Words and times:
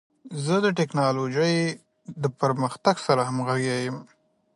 زه 0.45 0.55
د 0.65 0.67
ټکنالوژۍ 0.79 1.55
د 2.21 2.25
پرمختګ 2.41 2.95
سره 3.07 3.21
همغږی 3.29 3.75
یم. 3.85 3.97